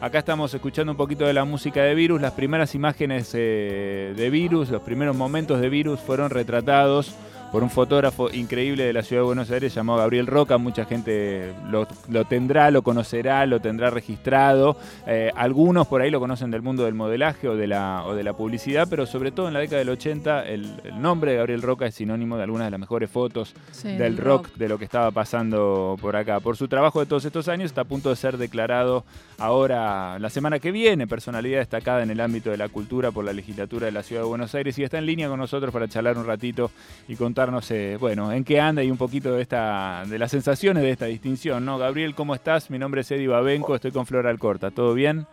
[0.00, 2.22] Acá estamos escuchando un poquito de la música de Virus.
[2.22, 7.14] Las primeras imágenes eh, de Virus, los primeros momentos de Virus fueron retratados
[7.50, 10.56] por un fotógrafo increíble de la ciudad de Buenos Aires llamado Gabriel Roca.
[10.58, 11.86] Mucha gente lo,
[12.24, 14.76] tendrá, lo conocerá, lo tendrá registrado.
[15.06, 18.22] Eh, algunos por ahí lo conocen del mundo del modelaje o de la, o de
[18.22, 20.70] la publicidad, pero sobre todo en la década del 80 el,
[21.00, 24.68] nombre de Gabriel Roca es sinónimo de algunas de las mejores fotos del rock, de
[24.68, 26.40] lo que estaba pasando por acá.
[26.40, 29.04] Por su trabajo de todos estos años está a punto de ser declarado
[29.38, 33.32] ahora la semana que viene personalidad destacada en el ámbito de la cultura por la
[33.32, 36.16] legislatura de la ciudad de Buenos Aires y está en línea con nosotros para charlar
[36.16, 36.70] un ratito
[37.08, 40.30] y contar no sé, bueno, en qué anda y un poquito de esta de las
[40.30, 41.78] sensaciones de esta distinción, ¿no?
[41.78, 42.70] Gabriel, ¿cómo estás?
[42.70, 45.26] Mi nombre es Eddie Babenco, estoy con Flora Alcorta, ¿todo bien?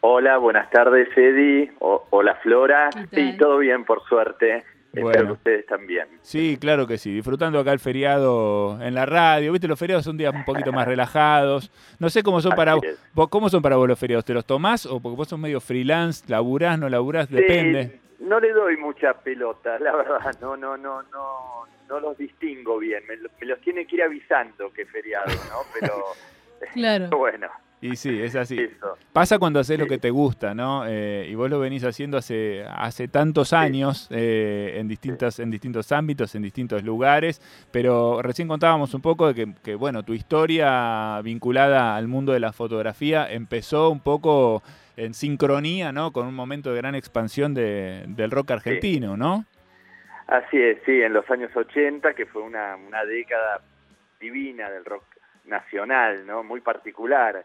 [0.00, 1.72] Hola, buenas tardes, Eddie.
[1.78, 2.88] hola, Flora.
[3.12, 4.64] Sí, todo bien, por suerte.
[4.92, 6.08] Espero que ustedes también.
[6.22, 7.12] Sí, claro que sí.
[7.12, 9.52] Disfrutando acá el feriado en la radio.
[9.52, 11.70] Viste, los feriados son días un poquito más relajados.
[11.98, 12.84] No sé cómo son para vos.
[13.28, 14.24] ¿Cómo son para vos los feriados?
[14.24, 16.24] ¿Te los tomás o porque vos sos medio freelance?
[16.28, 17.28] ¿Laburás, no laburás?
[17.30, 22.78] Depende no le doy mucha pelota, la verdad, no, no, no, no, no los distingo
[22.78, 25.60] bien, me, los tiene que ir avisando que es feriado, ¿no?
[25.78, 26.04] Pero,
[26.74, 27.08] claro.
[27.16, 27.48] bueno.
[27.82, 28.58] Y sí, es así.
[29.10, 30.84] Pasa cuando haces lo que te gusta, ¿no?
[30.86, 35.90] Eh, y vos lo venís haciendo hace, hace tantos años eh, en, distintos, en distintos
[35.90, 41.22] ámbitos, en distintos lugares, pero recién contábamos un poco de que, que, bueno, tu historia
[41.22, 44.62] vinculada al mundo de la fotografía empezó un poco
[45.00, 46.12] en sincronía, ¿no?
[46.12, 49.46] Con un momento de gran expansión de, del rock argentino, ¿no?
[50.26, 53.62] Así es, sí, en los años 80, que fue una, una década
[54.20, 55.04] divina del rock
[55.46, 56.44] nacional, ¿no?
[56.44, 57.44] Muy particular,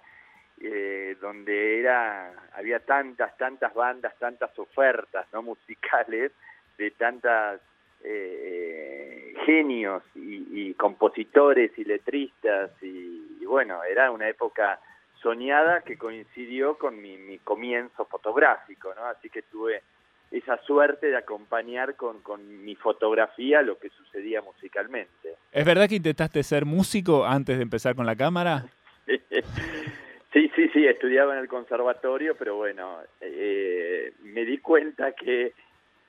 [0.61, 5.41] eh, donde era había tantas, tantas bandas, tantas ofertas, ¿no?
[5.53, 6.31] Musicales
[6.77, 7.61] de tantas
[8.03, 14.79] eh, genios y, compositores y letristas y, y bueno, era una época
[15.25, 19.05] soñada que coincidió con mi, comienzo fotográfico, ¿no?
[19.05, 19.81] Así que tuve
[20.29, 25.37] esa suerte de acompañar con, con, mi fotografía lo que sucedía musicalmente.
[25.51, 28.65] ¿Es verdad que intentaste ser músico antes de empezar con la cámara?
[29.07, 35.53] sí, sí, sí, estudiaba en el conservatorio, pero bueno, eh, me di cuenta que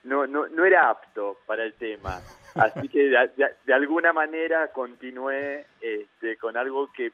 [0.04, 2.20] no, no, no era apto para el tema.
[2.54, 3.30] Así que de,
[3.64, 7.12] de alguna manera continué este, con algo que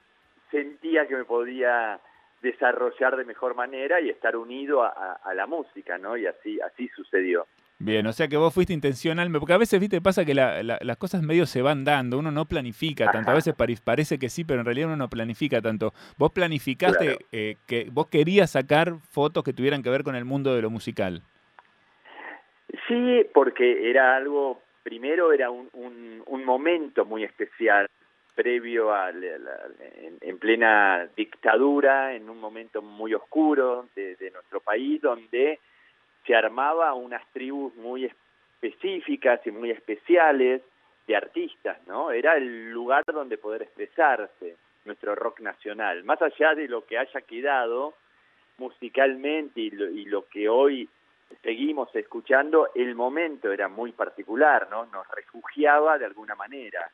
[0.53, 1.99] sentía que me podía
[2.43, 6.17] desarrollar de mejor manera y estar unido a, la música, ¿no?
[6.17, 7.47] Y así, así sucedió.
[7.79, 11.23] Bien, o sea que vos fuiste intencional, porque a veces, viste, pasa que las cosas
[11.23, 14.67] medio se van dando, uno no planifica tanto, a veces parece que sí, pero en
[14.67, 15.93] realidad uno no planifica tanto.
[16.17, 20.55] Vos planificaste eh, que vos querías sacar fotos que tuvieran que ver con el mundo
[20.55, 21.23] de lo musical.
[22.87, 27.89] Sí, porque era algo, primero era un, un, un momento muy especial
[28.35, 35.61] previo a en, plena dictadura, en un momento muy oscuro de, nuestro país, donde
[36.27, 40.63] se armaba unas tribus muy específicas y muy especiales
[41.07, 42.11] de artistas, ¿no?
[42.11, 47.21] Era el lugar donde poder expresarse nuestro rock nacional, más allá de lo que haya
[47.23, 47.95] quedado
[48.59, 50.89] musicalmente y lo, y lo que hoy
[51.43, 54.87] seguimos escuchando, el momento era muy particular, ¿no?
[54.87, 56.91] Nos refugiaba de alguna manera.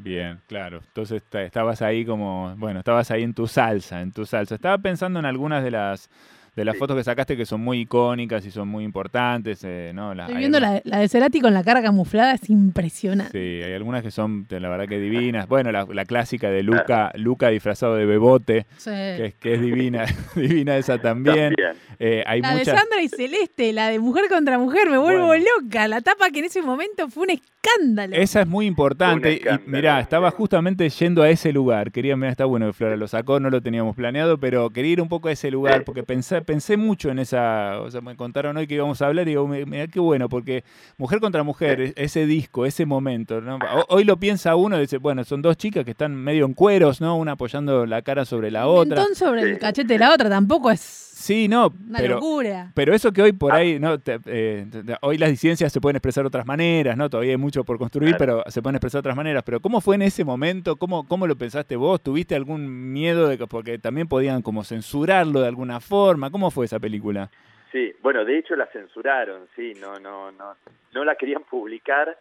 [0.00, 0.80] Bien, claro.
[0.86, 4.54] Entonces estabas ahí como, bueno, estabas ahí en tu salsa, en tu salsa.
[4.54, 6.08] Estaba pensando en algunas de las
[6.58, 9.60] de las fotos que sacaste que son muy icónicas y son muy importantes.
[9.62, 10.12] Eh, ¿no?
[10.12, 13.30] Estoy viendo la, de Cerati con la cara camuflada, es impresionante.
[13.32, 15.46] Sí, hay algunas que son, la verdad que divinas.
[15.46, 20.04] Bueno, la, clásica de Luca, Luca disfrazado de bebote, que, es, que es divina,
[20.34, 21.54] divina esa también.
[22.00, 25.86] Eh, hay la de Sandra y Celeste, la de Mujer contra Mujer, me vuelvo loca.
[25.86, 28.16] La tapa que en ese momento fue un escándalo.
[28.16, 29.34] Esa es muy importante.
[29.34, 31.92] Y mirá, estaba justamente yendo a ese lugar.
[31.92, 35.00] Quería, mirá, está bueno que Flora lo sacó, no lo teníamos planeado, pero quería ir
[35.00, 38.56] un poco a ese lugar porque pensé, pensé mucho en esa, o sea, me contaron
[38.56, 40.64] hoy que íbamos a hablar y digo, mira qué bueno, porque
[40.96, 43.58] Mujer contra Mujer, e-, ese disco, ese momento, ¿no?
[43.90, 47.02] Hoy lo piensa uno y dice, bueno, son dos chicas que están medio en cueros,
[47.02, 47.18] ¿no?
[47.18, 49.04] Una apoyando la cara sobre la otra.
[49.04, 52.70] Un sobre el cachete de la otra, tampoco es Sí, no, Una pero, locura.
[52.76, 53.96] pero eso que hoy por ahí, ¿no?
[54.26, 54.64] Eh,
[55.00, 57.10] hoy las disidencias se pueden expresar de otras maneras, ¿no?
[57.10, 59.42] Todavía hay mucho por construir, pero se pueden expresar de otras maneras.
[59.42, 60.76] Pero ¿cómo fue en ese momento?
[60.76, 62.00] ¿Cómo, cómo lo pensaste vos?
[62.04, 66.30] ¿Tuviste algún miedo de que, porque también podían como censurarlo de alguna forma?
[66.30, 67.28] ¿Cómo fue esa película?
[67.72, 70.54] Sí, bueno, de hecho la censuraron, sí, no, no, no,
[70.94, 72.16] no la querían publicar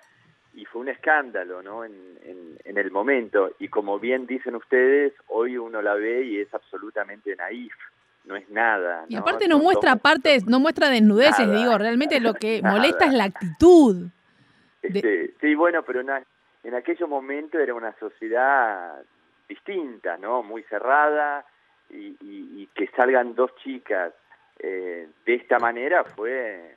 [0.56, 1.86] y fue un escándalo, ¿no?
[1.86, 1.94] En,
[2.26, 3.52] en, en el momento.
[3.60, 7.74] Y como bien dicen ustedes, hoy uno la ve y es absolutamente naif
[8.28, 9.06] no es nada.
[9.08, 13.24] Y aparte no, muestra partes, no muestra desnudeces, digo, realmente lo que molesta es la
[13.26, 14.08] actitud.
[14.82, 16.10] Este, sí, bueno, pero en,
[16.64, 19.02] en aquel momento era una sociedad
[19.48, 20.44] distinta, ¿no?
[20.44, 21.46] Muy cerrada,
[21.90, 24.14] y, que salgan dos chicas
[24.60, 26.76] eh, de esta manera fue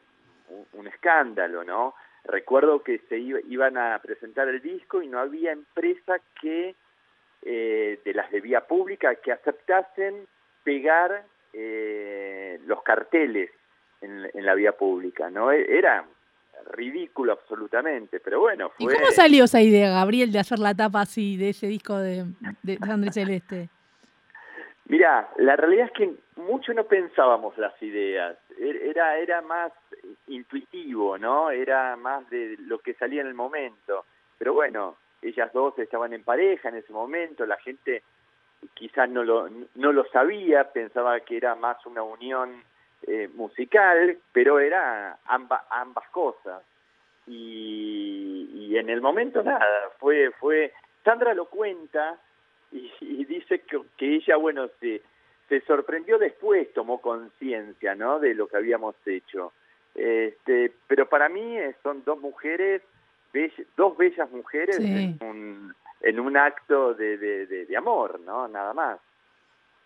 [0.72, 1.94] un, escándalo, ¿no?
[2.24, 6.74] Recuerdo que se iban a presentar el disco y no había empresa que
[7.42, 10.26] eh, de las de vía pública que aceptasen
[10.62, 13.50] pegar eh, los carteles
[14.00, 15.52] en, la vía pública, ¿no?
[15.52, 16.04] E, era
[16.72, 18.70] ridículo absolutamente, pero bueno.
[18.70, 18.92] Fue...
[18.92, 22.24] ¿Y cómo salió esa idea, Gabriel, de hacer la tapa así de ese disco de,
[22.62, 23.68] de Sandra Celeste?
[24.86, 29.72] Mira, la realidad es que mucho no pensábamos las ideas, er, era, era más
[30.26, 31.50] intuitivo, ¿no?
[31.50, 34.04] Era más de lo que salía en el momento.
[34.36, 38.02] Pero bueno, ellas dos estaban en pareja en ese momento, la gente
[38.74, 42.62] quizás no lo, no lo sabía, pensaba que era más una unión
[43.06, 46.62] eh, musical, pero era ambas ambas cosas.
[47.26, 50.72] Y, en el momento nada, fue, fue,
[51.04, 52.18] Sandra lo cuenta
[52.72, 55.02] y, dice que, que, ella, bueno, se,
[55.48, 58.20] se sorprendió después, tomó conciencia, ¿no?
[58.20, 59.52] De lo que habíamos hecho.
[59.94, 62.82] Este, pero para mí son dos mujeres,
[63.76, 68.48] dos bellas mujeres en, un, en un acto de, de, de amor, ¿no?
[68.48, 69.00] Nada más.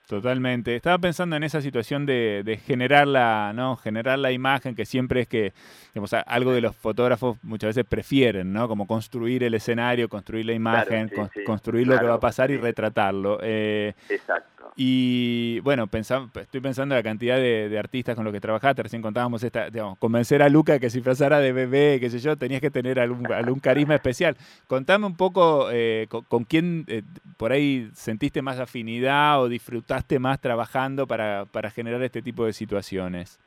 [0.07, 0.77] Totalmente.
[0.77, 3.77] Estaba pensando en esa situación de, de, generar la, ¿no?
[3.77, 5.55] Generar la imagen, que siempre es que,
[5.95, 8.69] digamos, algo de los fotógrafos muchas veces prefieren, ¿no?
[8.69, 11.11] Como construir el escenario, construir la imagen,
[11.47, 13.39] construir lo que va a pasar y retratarlo.
[13.43, 14.54] Eh, Exacto.
[14.77, 18.83] Y bueno, estoy pensando en la cantidad de, artistas con los que trabajaste.
[18.83, 22.37] Recién contábamos esta, digamos, convencer a Luca que si pasara de bebé, qué sé yo,
[22.37, 24.37] tenías que tener algún, algún carisma especial.
[24.67, 27.03] Contame un poco eh, con, quién eh,
[27.37, 32.53] por ahí sentiste más afinidad o disfrutaste más trabajando para, para generar este tipo de
[32.53, 33.39] situaciones.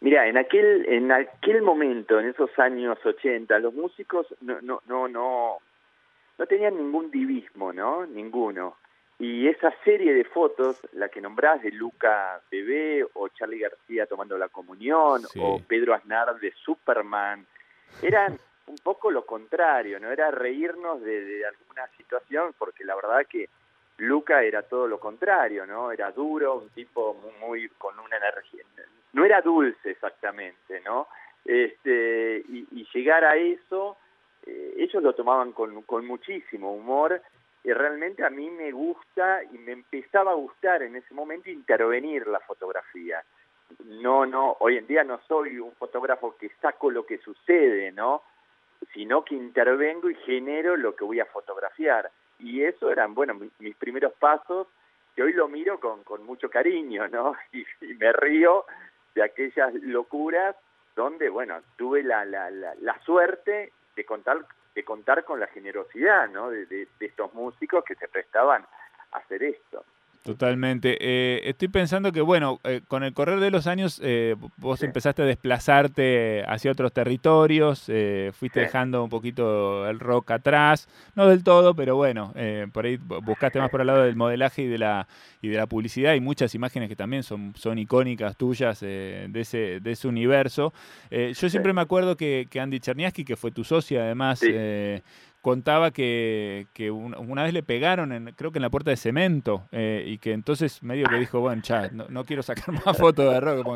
[0.00, 5.06] Mira, en aquel, en aquel momento, en esos años 80, los músicos no, no, no,
[5.06, 5.58] no,
[6.38, 8.06] no tenían ningún divismo, ¿no?
[8.06, 8.76] Ninguno.
[9.26, 14.36] Y esa serie de fotos, la que nombrás de Luca Bebé o Charlie García tomando
[14.36, 17.46] la comunión o Pedro Aznar de Superman,
[18.02, 20.10] eran un poco lo contrario, ¿no?
[20.10, 23.48] Era reírnos de, alguna situación porque la verdad que
[23.96, 25.90] Luca era todo lo contrario, ¿no?
[25.90, 28.62] Era duro, un tipo muy, con una energía,
[29.14, 31.08] no era dulce exactamente, ¿no?
[31.46, 33.96] Este, y, llegar a eso,
[34.44, 37.22] eh, ellos lo tomaban con, con muchísimo humor
[37.64, 42.26] y realmente a mí me gusta y me empezaba a gustar en ese momento intervenir
[42.26, 43.24] la fotografía.
[43.86, 48.22] No, no, hoy en día no soy un fotógrafo que saco lo que sucede, ¿no?
[48.92, 52.10] Sino que intervengo y genero lo que voy a fotografiar.
[52.38, 54.68] Y eso eran, bueno, mis primeros pasos,
[55.16, 57.34] que hoy lo miro con, con mucho cariño, ¿no?
[57.52, 57.64] Y,
[57.94, 58.66] me río
[59.14, 60.54] de aquellas locuras
[60.94, 64.44] donde, bueno, tuve la, la, la, la suerte de contar
[64.74, 66.50] de contar con la generosidad ¿no?
[66.50, 68.66] de, de, estos músicos que se prestaban
[69.12, 69.84] a hacer esto.
[70.24, 70.96] Totalmente.
[71.02, 75.20] Eh, estoy pensando que, bueno, eh, con el correr de los años eh, vos empezaste
[75.20, 77.90] a desplazarte hacia otros territorios,
[78.32, 82.32] fuiste dejando un poquito el rock atrás, no del todo, pero bueno,
[82.72, 85.06] por ahí buscaste más por el lado del modelaje y de la,
[85.42, 89.80] y de la publicidad y muchas imágenes que también son, son icónicas tuyas de, ese,
[89.80, 90.72] de ese universo.
[91.10, 94.42] yo siempre me acuerdo que, que Andy Cherniaski, que fue tu socia además,
[95.44, 99.68] contaba que, que una vez le pegaron, en, creo que en la puerta de cemento,
[99.72, 103.40] eh, y que entonces medio que dijo, bueno, ya, no, quiero sacar más fotos de
[103.40, 103.66] rock.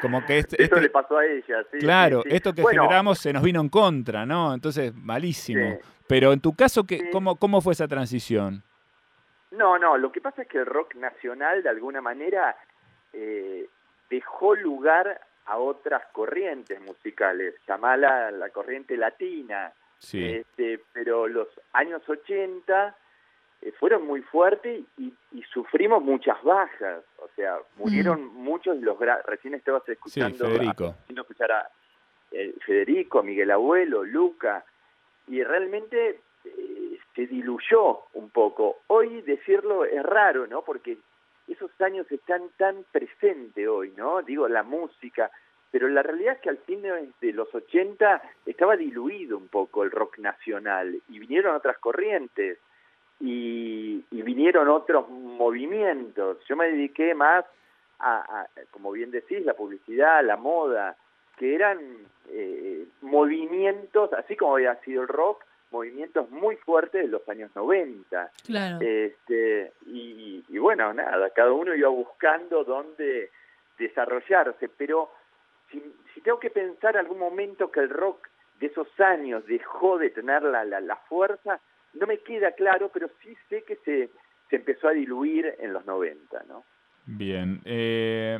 [0.00, 1.78] Como que, este, Esto le pasó a ella, sí.
[1.80, 4.54] Claro, esto que generamos se nos vino en contra, ¿no?
[4.54, 5.78] Entonces, malísimo.
[6.08, 8.62] Pero en tu caso, ¿qué, cómo, ¿cómo fue esa transición?
[9.50, 12.56] No, no, lo que pasa es que el rock nacional, de alguna manera,
[13.12, 13.68] eh,
[14.08, 22.96] dejó lugar a otras corrientes musicales, llamala la corriente latina, este, pero los años 80
[23.62, 25.12] eh, fueron muy fuertes y,
[25.52, 27.02] sufrimos muchas bajas.
[27.18, 28.36] O sea, murieron mm.
[28.36, 28.98] muchos de los...
[29.24, 30.46] Recién estabas escuchando...
[30.46, 30.94] Federico.
[31.08, 31.70] A, escuchar a
[32.30, 34.64] eh, Federico, Miguel Abuelo, Luca.
[35.28, 38.78] Y realmente eh, se diluyó un poco.
[38.88, 40.62] Hoy decirlo es raro, ¿no?
[40.62, 40.98] Porque
[41.48, 44.22] esos años están tan presentes hoy, ¿no?
[44.22, 45.30] Digo, la música,
[45.70, 49.90] pero la realidad es que al fin de, los 80 estaba diluido un poco el
[49.90, 52.58] rock nacional y vinieron otras corrientes
[53.20, 56.38] y, vinieron otros movimientos.
[56.48, 57.44] Yo me dediqué más
[58.00, 60.96] a, como bien decís, la publicidad, la moda,
[61.38, 61.78] que eran
[62.28, 68.30] eh, movimientos, así como había sido el rock, movimientos muy fuertes de los años 90.
[68.46, 68.78] Claro.
[68.80, 73.30] Este, y, y bueno, nada, cada uno iba buscando dónde
[73.78, 75.10] desarrollarse, pero
[75.70, 80.42] si, tengo que pensar algún momento que el rock de esos años dejó de tener
[80.42, 81.60] la, la, fuerza,
[81.94, 84.10] no me queda claro, pero sí sé que se,
[84.50, 86.64] se empezó a diluir en los 90, ¿no?
[87.06, 87.60] Bien.
[87.64, 88.38] Eh,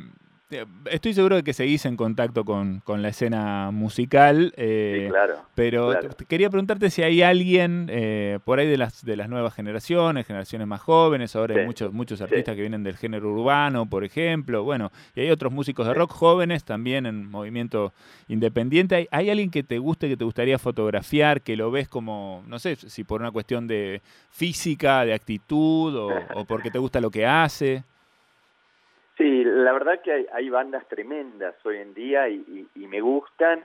[0.91, 5.93] estoy seguro de que seguís en contacto con, la escena musical, eh, claro, pero
[6.29, 10.69] quería preguntarte si hay alguien eh, por ahí de las de las nuevas generaciones, generaciones
[10.69, 14.93] más jóvenes, ahora hay muchos muchos artistas que vienen del género urbano, por ejemplo, bueno,
[15.17, 17.93] y hay otros músicos de rock jóvenes también en movimiento
[18.29, 19.09] independiente.
[19.11, 22.77] ¿Hay, alguien que te guste, que te gustaría fotografiar, que lo ves como, no sé,
[22.77, 24.01] si por una cuestión de
[24.31, 27.83] física, de actitud o, o porque te gusta lo que hace?
[29.57, 33.65] La verdad que hay, bandas tremendas hoy en día y, me gustan.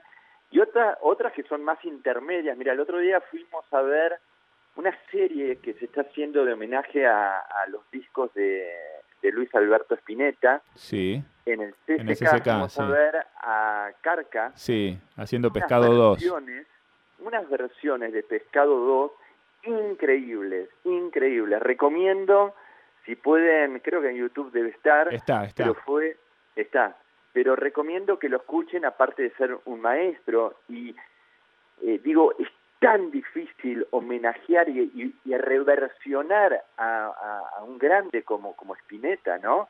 [0.50, 2.56] Y otras otras que son más intermedias.
[2.56, 4.18] Mira, el otro día fuimos a ver
[4.76, 8.66] una serie que se está haciendo de homenaje a, los discos de,
[9.22, 10.62] Luis Alberto Spinetta.
[10.74, 11.22] Sí.
[11.44, 14.52] En el CCK, vamos a ver a Carca.
[14.54, 16.24] Sí, haciendo Pescado 2.
[17.18, 19.12] Unas versiones de Pescado 2
[19.92, 21.60] increíbles, increíbles.
[21.60, 22.54] Recomiendo
[23.04, 25.12] si pueden, creo que en YouTube debe estar.
[25.12, 25.64] Está, está.
[25.64, 26.16] Pero fue,
[26.56, 26.96] está.
[27.32, 30.60] Pero recomiendo que lo escuchen, aparte de ser un maestro.
[30.68, 30.94] Y
[31.82, 38.74] eh, digo, es tan difícil homenajear y, y, reversionar a, a, un grande como, como
[38.74, 39.68] Spinetta, ¿no?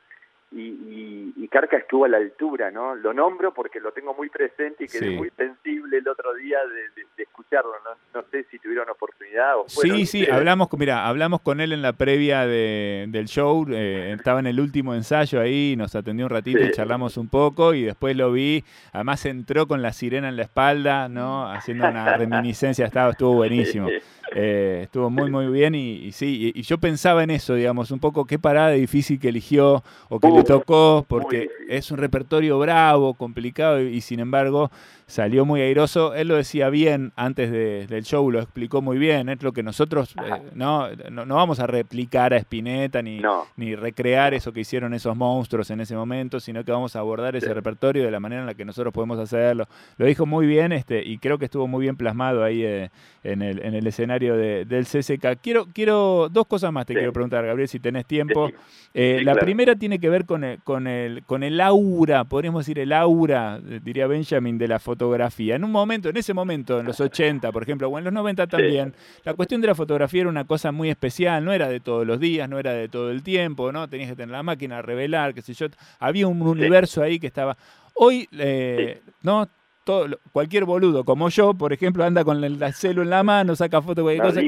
[0.54, 2.94] Y, y, Carca estuvo a la altura, ¿no?
[2.94, 7.22] Lo nombro porque lo tengo muy presente y quedé muy sensible el otro día de,
[7.22, 7.72] escucharlo.
[8.14, 11.92] No, sé si tuvieron oportunidad o Sí, sí, hablamos, mira, hablamos con él en la
[11.92, 16.70] previa del show, eh, estaba en el último ensayo ahí, nos atendió un ratito y
[16.70, 21.08] charlamos un poco y después lo vi, además entró con la sirena en la espalda,
[21.08, 21.50] ¿no?
[21.50, 23.88] Haciendo una reminiscencia, estaba, estuvo buenísimo.
[24.34, 28.24] Eh, estuvo muy, muy bien y, sí, y, yo pensaba en eso, digamos, un poco
[28.24, 33.80] qué parada difícil que eligió o que le tocó, porque es un repertorio bravo, complicado
[33.80, 34.70] y, sin embargo
[35.06, 36.14] salió muy airoso.
[36.14, 39.28] Él lo decía bien antes del show, lo explicó muy bien.
[39.28, 43.20] Es lo que nosotros eh, no, no, vamos a replicar a Spinetta ni,
[43.56, 47.36] ni recrear eso que hicieron esos monstruos en ese momento, sino que vamos a abordar
[47.36, 49.68] ese repertorio de la manera en la que nosotros podemos hacerlo.
[49.98, 52.90] Lo dijo muy bien este y creo que estuvo muy bien plasmado ahí eh,
[53.22, 55.40] en, el, en el escenario del CCK.
[55.42, 58.50] Quiero, quiero dos cosas más te quiero preguntar, Gabriel, si tenés tiempo.
[58.94, 62.78] Eh, la primera tiene que ver con el, con, el, con el aura, podríamos decir
[62.78, 65.56] el aura, diría Benjamin, de la foto fotografía.
[65.56, 68.46] En un momento, en ese momento, en los 80, por ejemplo, o en los 90
[68.46, 72.06] también, la cuestión de la fotografía era una cosa muy especial, no era de todos
[72.06, 73.88] los días, no era de todo el tiempo, ¿no?
[73.88, 75.66] Tenías que tener la máquina, revelar, qué sé yo.
[75.98, 77.56] Había un universo ahí que estaba...
[77.94, 79.48] Hoy, eh, ¿no?
[79.84, 83.82] Todo, cualquier boludo como yo, por ejemplo, anda con el, celu en la mano, saca
[83.82, 84.40] fotos, cualquier cosa.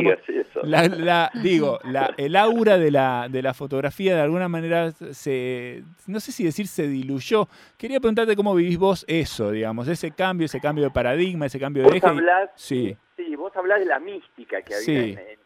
[0.63, 6.21] La, digo, la, el aura de la, de la fotografía de alguna manera se, no
[6.21, 7.49] sé si decir se diluyó.
[7.77, 11.83] Quería preguntarte cómo vivís vos eso, digamos, ese cambio, ese cambio de paradigma, ese cambio
[11.85, 12.09] de eje.
[12.55, 12.97] sí.
[13.17, 15.39] sí, vos hablás de la mística que había en,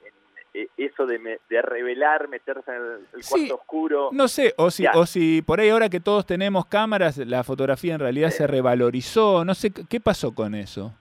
[0.77, 4.09] eso de, de, revelar, meterse en el, cuarto oscuro.
[4.13, 7.95] No sé, o si, o si por ahí ahora que todos tenemos cámaras, la fotografía
[7.95, 10.93] en realidad se revalorizó, no sé, ¿qué pasó con eso?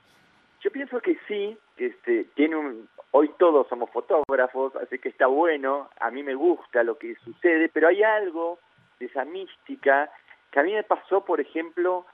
[0.62, 5.28] Yo pienso que sí, que este, tiene un, hoy todos somos fotógrafos, así que está
[5.28, 8.60] bueno, a mí me gusta lo que sucede, pero hay algo
[9.00, 10.10] de esa mística
[10.52, 12.06] que a mí me pasó, por ejemplo,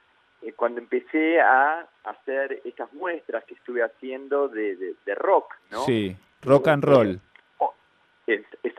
[0.41, 5.85] eh, cuando empecé a hacer estas muestras que estuve haciendo de, de, rock, ¿no?
[5.85, 7.19] Sí, rock and roll.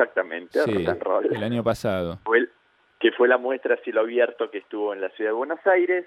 [0.05, 1.27] Exactamente, rock and roll.
[1.27, 2.21] El año pasado.
[3.01, 6.07] que fue la muestra cielo abierto que estuvo en la ciudad de Buenos Aires,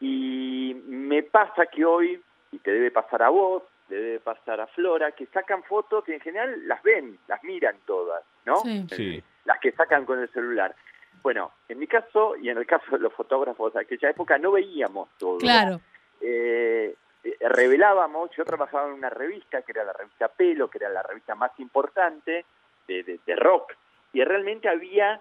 [0.00, 2.20] y me pasa que hoy,
[2.52, 6.14] y te debe pasar a vos, le debe pasar a Flora, que sacan fotos que
[6.14, 8.56] en general las ven, las miran todas, ¿no?
[8.60, 9.22] Sí.
[9.44, 10.74] Las que sacan con el celular.
[11.22, 14.52] Bueno, en mi caso y en el caso de los fotógrafos de aquella época no
[14.52, 15.38] veíamos todo.
[15.38, 15.80] Claro.
[16.20, 20.90] Eh, eh, revelábamos, yo trabajaba en una revista que era la revista Pelo, que era
[20.90, 22.44] la revista más importante
[22.86, 23.72] de, de rock,
[24.12, 25.20] y realmente había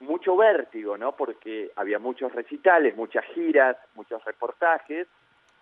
[0.00, 1.12] mucho vértigo, ¿no?
[1.12, 5.06] Porque había muchos recitales, muchas giras, muchos reportajes,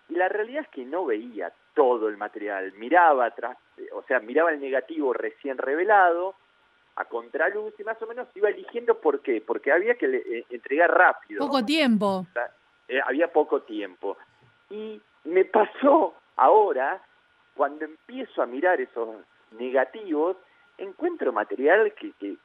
[0.09, 3.57] y la realidad es que no veía todo el material, miraba atrás,
[3.93, 6.35] o sea, miraba el negativo recién revelado
[6.95, 10.91] a contraluz y más o menos iba eligiendo por qué, porque había que eh, entregar
[10.91, 11.39] rápido.
[11.39, 12.25] Poco tiempo.
[12.87, 14.17] Eh, había poco tiempo.
[14.69, 17.01] Y me pasó ahora,
[17.55, 19.17] cuando empiezo a mirar esos
[19.51, 20.37] negativos,
[20.79, 22.37] encuentro material que, que,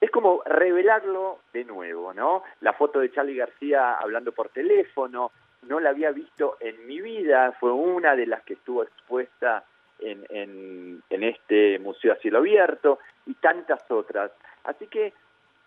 [0.00, 2.44] es como revelarlo de nuevo, ¿no?
[2.60, 7.52] La foto de Charlie García hablando por teléfono, no la había visto en mi vida,
[7.58, 9.64] fue una de las que estuvo expuesta
[9.98, 14.30] en, en, en este Museo a Cielo Abierto y tantas otras.
[14.64, 15.12] Así que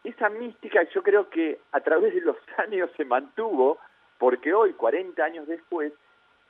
[0.04, 3.80] esa mística yo creo que a través de los años se mantuvo,
[4.18, 5.94] porque hoy, 40 años después,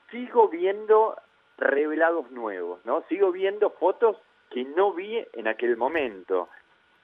[0.10, 1.18] sigo viendo
[1.58, 3.04] revelados nuevos, ¿no?
[3.08, 4.18] Sigo viendo fotos
[4.52, 6.50] que no vi en aquel momento.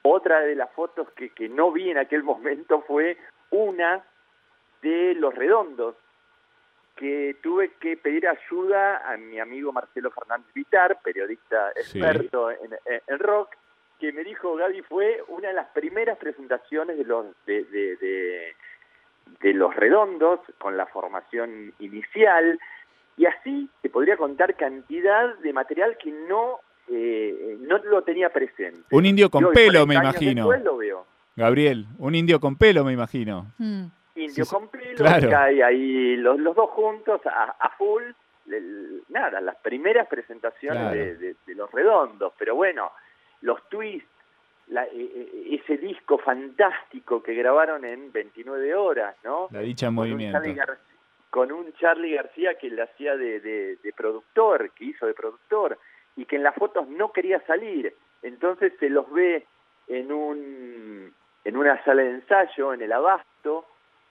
[0.04, 3.18] otra de las fotos que, que no vi en aquel momento fue
[3.50, 4.04] una
[4.82, 5.96] de Los Redondos,
[6.98, 13.20] que tuve que pedir ayuda a mi amigo Marcelo Fernández Vitar, periodista experto en, en,
[13.20, 13.56] rock,
[14.00, 18.56] que me dijo, Gaby, fue una de las primeras presentaciones de los, de, de,
[19.42, 22.60] de, los redondos, con la formación inicial,
[23.16, 28.84] y así te podría contar cantidad de material que no, eh, no lo tenía presente.
[28.92, 30.52] Un indio con pelo, me imagino.
[30.58, 31.06] Lo veo.
[31.36, 33.52] Gabriel, un indio con pelo, me imagino.
[33.58, 33.86] Mm.
[34.16, 38.04] Indio con pelo, cae ahí los, los dos juntos a, full.
[39.10, 42.92] nada, las primeras presentaciones de, los redondos, pero bueno,
[43.42, 44.10] los twists,
[44.70, 49.48] la, e, e, ese disco fantástico que grabaron en 29 horas, ¿no?
[49.52, 50.40] La dicha en movimiento.
[51.30, 55.78] con un Charlie García que le hacía de, de, productor, que hizo de productor,
[56.18, 57.96] y que en las fotos no quería salir.
[58.24, 59.46] Entonces se los ve
[59.88, 61.14] en un
[61.46, 63.66] en una sala de ensayo, en el abasto,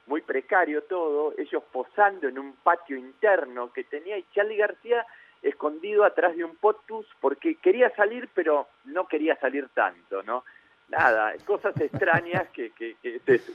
[0.07, 5.05] muy precario todo, ellos posando en un patio interno que tenía y Charlie García
[5.43, 10.45] escondido atrás de un potus porque quería salir pero no quería salir tanto, ¿no?
[10.89, 12.97] Nada, cosas extrañas que, que,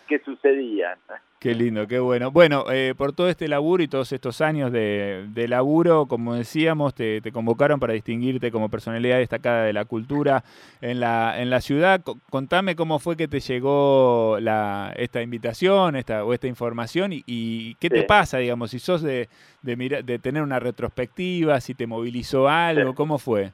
[0.07, 0.97] que sucedían.
[1.41, 2.29] Qué lindo, qué bueno.
[2.29, 7.19] Bueno, eh, por todo este laburo y todos estos años de, laburo, como decíamos, te,
[7.31, 10.43] convocaron para distinguirte como personalidad destacada de la cultura
[10.81, 12.03] en la, en la ciudad.
[12.29, 17.89] contame cómo fue que te llegó la, esta invitación esta, o esta información y, qué
[17.89, 19.27] te pasa, digamos, si sos de,
[19.63, 23.51] de, de tener una retrospectiva, si te movilizó algo, ¿cómo fue?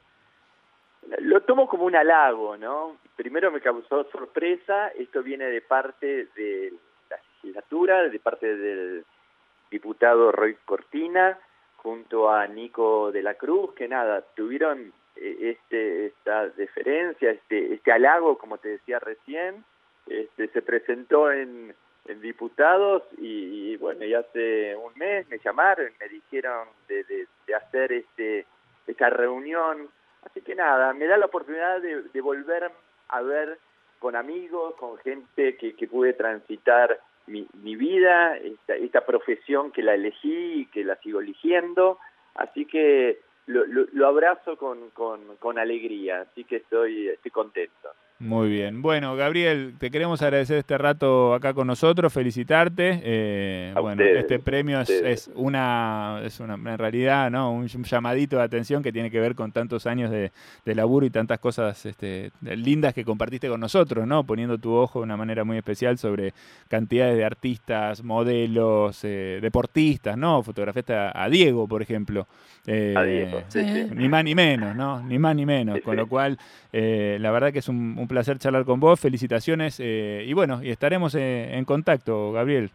[1.20, 2.96] Lo tomo como un halago, ¿no?
[3.16, 6.72] Primero me causó sorpresa, esto viene de parte de
[7.42, 9.04] legislatura de parte del
[9.70, 11.38] diputado Roy Cortina
[11.76, 17.92] junto a Nico de la Cruz, que nada, tuvieron eh, este esta deferencia, este este
[17.92, 19.64] halago, como te decía recién,
[20.06, 21.74] este se presentó en,
[22.06, 27.92] en diputados y, bueno, ya hace un mes me llamaron, me dijeron de, de, hacer
[27.92, 28.46] este
[28.86, 29.88] esta reunión,
[30.24, 32.70] así que nada, me da la oportunidad de, de volver
[33.08, 33.58] a ver
[33.98, 39.82] con amigos, con gente que, que pude transitar mi, mi vida, esta, esta, profesión que
[39.82, 41.98] la elegí y que la sigo eligiendo,
[42.34, 47.90] así que lo, lo, abrazo con, con, con, alegría, así que estoy, estoy contento.
[48.20, 48.82] Muy bien.
[48.82, 53.00] Bueno, Gabriel, te queremos agradecer este rato acá con nosotros, felicitarte.
[53.04, 57.52] Eh, bueno, este premio es, una, es una, en realidad, ¿no?
[57.52, 60.32] Un, llamadito de atención que tiene que ver con tantos años de,
[60.64, 64.24] laburo y tantas cosas este, lindas que compartiste con nosotros, ¿no?
[64.24, 66.34] Poniendo tu ojo de una manera muy especial sobre
[66.66, 70.42] cantidades de artistas, modelos, eh, deportistas, ¿no?
[70.42, 72.26] Fotografiaste a, Diego, por ejemplo.
[72.66, 73.42] Eh, a Diego,
[73.94, 75.00] Ni más ni menos, ¿no?
[75.04, 75.78] Ni más ni menos.
[75.82, 76.36] con lo cual,
[76.72, 81.14] la verdad que es un placer charlar con vos, felicitaciones eh, y bueno, y estaremos
[81.14, 82.70] eh, en contacto, Gabriel.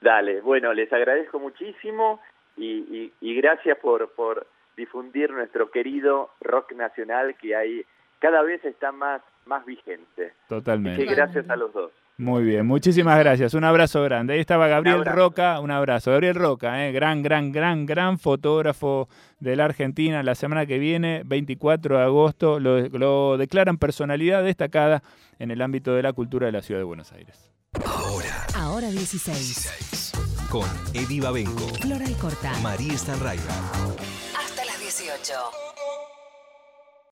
[0.00, 2.20] Dale, bueno, les agradezco muchísimo
[2.56, 7.84] y, gracias por, por difundir nuestro querido rock nacional que hay
[8.18, 10.32] cada vez está más, más vigente.
[10.48, 11.04] Totalmente.
[11.04, 11.92] gracias a los dos.
[12.18, 13.54] Muy bien, muchísimas gracias.
[13.54, 14.34] Un abrazo grande.
[14.34, 16.10] Ahí estaba Gabriel Roca, un abrazo.
[16.10, 20.24] Gabriel Roca, eh, gran, gran, gran, gran fotógrafo de la Argentina.
[20.24, 25.04] La semana que viene, 24 de agosto, lo, declaran personalidad destacada
[25.38, 27.52] en el ámbito de la cultura de la ciudad de Buenos Aires.
[27.86, 28.46] Ahora.
[28.56, 30.12] Ahora 16.
[30.50, 31.68] Con Eddie Babenco.
[31.80, 32.52] Floral Corta.
[32.64, 33.54] María Stanraiva.
[34.36, 35.67] Hasta las 18.